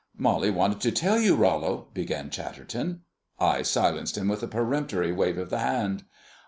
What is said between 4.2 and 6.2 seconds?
with a peremptory wave of the hand.